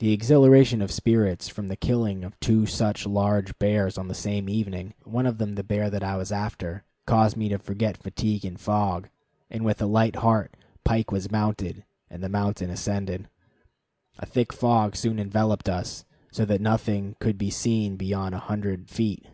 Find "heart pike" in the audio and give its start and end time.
10.16-11.12